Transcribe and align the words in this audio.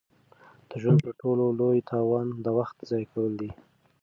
د 0.69 0.71
ژوند 0.81 0.99
تر 1.05 1.11
ټولو 1.21 1.43
لوی 1.59 1.79
تاوان 1.91 2.27
د 2.45 2.47
وخت 2.57 2.77
ضایع 2.89 3.07
کول 3.13 3.33
دي. 3.41 3.51